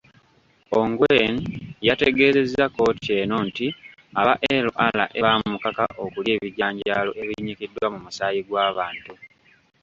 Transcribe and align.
Ongwen 0.79 1.33
yategeeza 1.87 2.63
kkooti 2.69 3.09
eno 3.21 3.37
nti 3.47 3.67
aba 4.19 4.33
LRA 4.63 4.95
baamukaka 5.23 5.85
okulya 6.03 6.31
ebijanjaalo 6.37 7.11
ebinyikiddwa 7.21 7.85
mu 7.93 7.99
musaayi 8.05 8.41
gw'abantu. 8.47 9.13